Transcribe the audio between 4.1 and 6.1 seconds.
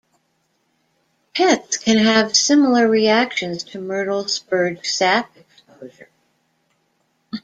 spurge sap exposure.